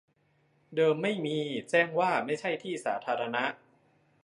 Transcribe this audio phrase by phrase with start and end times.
[0.75, 1.37] เดิมไม่มี
[1.69, 3.43] แจ้งว่าไม่ใช่ที่สาธารณะ